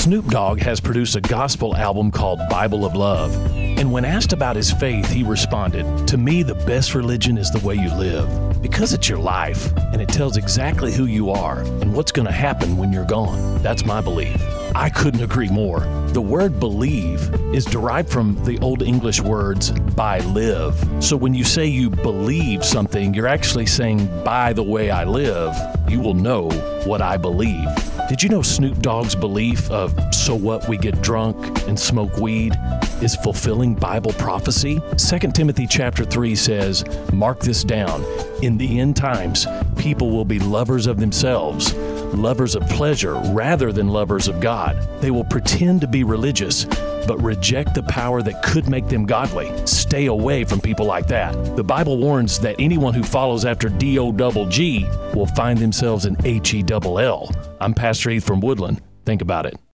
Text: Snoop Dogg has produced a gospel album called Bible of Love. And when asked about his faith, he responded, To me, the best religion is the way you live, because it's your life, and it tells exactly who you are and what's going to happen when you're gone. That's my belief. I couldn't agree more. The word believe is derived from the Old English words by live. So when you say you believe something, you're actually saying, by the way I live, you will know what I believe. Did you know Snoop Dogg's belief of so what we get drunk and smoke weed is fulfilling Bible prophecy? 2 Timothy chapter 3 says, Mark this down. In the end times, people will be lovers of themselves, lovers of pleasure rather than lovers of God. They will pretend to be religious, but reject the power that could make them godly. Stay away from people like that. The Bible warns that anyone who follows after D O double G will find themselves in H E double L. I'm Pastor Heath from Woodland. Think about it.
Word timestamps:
Snoop 0.00 0.28
Dogg 0.28 0.60
has 0.60 0.80
produced 0.80 1.14
a 1.16 1.20
gospel 1.20 1.76
album 1.76 2.10
called 2.10 2.40
Bible 2.48 2.86
of 2.86 2.96
Love. 2.96 3.36
And 3.54 3.92
when 3.92 4.06
asked 4.06 4.32
about 4.32 4.56
his 4.56 4.72
faith, 4.72 5.10
he 5.10 5.22
responded, 5.22 6.08
To 6.08 6.16
me, 6.16 6.42
the 6.42 6.54
best 6.54 6.94
religion 6.94 7.36
is 7.36 7.50
the 7.50 7.58
way 7.58 7.74
you 7.74 7.92
live, 7.94 8.62
because 8.62 8.94
it's 8.94 9.10
your 9.10 9.18
life, 9.18 9.76
and 9.92 10.00
it 10.00 10.08
tells 10.08 10.38
exactly 10.38 10.90
who 10.90 11.04
you 11.04 11.28
are 11.28 11.60
and 11.60 11.92
what's 11.92 12.12
going 12.12 12.24
to 12.24 12.32
happen 12.32 12.78
when 12.78 12.94
you're 12.94 13.04
gone. 13.04 13.62
That's 13.62 13.84
my 13.84 14.00
belief. 14.00 14.40
I 14.74 14.88
couldn't 14.90 15.22
agree 15.22 15.48
more. 15.48 15.80
The 16.08 16.20
word 16.20 16.60
believe 16.60 17.20
is 17.54 17.64
derived 17.64 18.08
from 18.08 18.42
the 18.44 18.58
Old 18.60 18.82
English 18.82 19.20
words 19.20 19.72
by 19.72 20.20
live. 20.20 20.74
So 21.02 21.16
when 21.16 21.34
you 21.34 21.44
say 21.44 21.66
you 21.66 21.90
believe 21.90 22.64
something, 22.64 23.12
you're 23.14 23.26
actually 23.26 23.66
saying, 23.66 24.06
by 24.24 24.52
the 24.52 24.62
way 24.62 24.90
I 24.90 25.04
live, 25.04 25.54
you 25.88 26.00
will 26.00 26.14
know 26.14 26.50
what 26.84 27.02
I 27.02 27.16
believe. 27.16 27.66
Did 28.08 28.22
you 28.22 28.28
know 28.28 28.42
Snoop 28.42 28.78
Dogg's 28.80 29.14
belief 29.14 29.70
of 29.70 29.92
so 30.14 30.34
what 30.34 30.68
we 30.68 30.76
get 30.76 31.00
drunk 31.00 31.36
and 31.68 31.78
smoke 31.78 32.16
weed 32.18 32.54
is 33.02 33.14
fulfilling 33.16 33.74
Bible 33.74 34.12
prophecy? 34.14 34.80
2 34.96 35.18
Timothy 35.32 35.66
chapter 35.66 36.04
3 36.04 36.34
says, 36.34 36.84
Mark 37.12 37.40
this 37.40 37.62
down. 37.62 38.04
In 38.42 38.56
the 38.56 38.80
end 38.80 38.96
times, 38.96 39.46
people 39.80 40.10
will 40.10 40.26
be 40.26 40.38
lovers 40.38 40.86
of 40.86 41.00
themselves, 41.00 41.74
lovers 42.14 42.54
of 42.54 42.62
pleasure 42.68 43.14
rather 43.32 43.72
than 43.72 43.88
lovers 43.88 44.28
of 44.28 44.38
God. 44.38 44.76
They 45.00 45.10
will 45.10 45.24
pretend 45.24 45.80
to 45.80 45.86
be 45.86 46.04
religious, 46.04 46.66
but 47.06 47.16
reject 47.22 47.74
the 47.74 47.82
power 47.84 48.20
that 48.20 48.42
could 48.42 48.68
make 48.68 48.88
them 48.88 49.06
godly. 49.06 49.50
Stay 49.66 50.06
away 50.06 50.44
from 50.44 50.60
people 50.60 50.84
like 50.84 51.06
that. 51.06 51.32
The 51.56 51.64
Bible 51.64 51.96
warns 51.96 52.38
that 52.40 52.56
anyone 52.58 52.92
who 52.92 53.02
follows 53.02 53.46
after 53.46 53.70
D 53.70 53.98
O 53.98 54.12
double 54.12 54.46
G 54.46 54.84
will 55.14 55.26
find 55.26 55.58
themselves 55.58 56.04
in 56.04 56.16
H 56.26 56.52
E 56.52 56.62
double 56.62 56.98
L. 56.98 57.30
I'm 57.58 57.72
Pastor 57.72 58.10
Heath 58.10 58.26
from 58.26 58.40
Woodland. 58.40 58.82
Think 59.06 59.22
about 59.22 59.46
it. 59.46 59.60